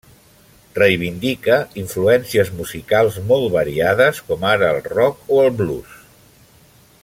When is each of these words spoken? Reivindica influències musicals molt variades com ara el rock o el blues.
Reivindica 0.77 1.57
influències 1.81 2.49
musicals 2.61 3.19
molt 3.33 3.47
variades 3.57 4.23
com 4.31 4.49
ara 4.55 4.73
el 4.77 4.81
rock 4.95 5.33
o 5.37 5.39
el 5.45 5.55
blues. 5.61 5.97